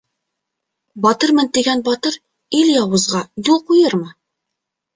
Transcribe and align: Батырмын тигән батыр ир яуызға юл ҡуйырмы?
Батырмын 1.05 1.51
тигән 1.59 1.85
батыр 1.91 2.17
ир 2.63 2.73
яуызға 2.73 3.25
юл 3.53 3.65
ҡуйырмы? 3.71 4.13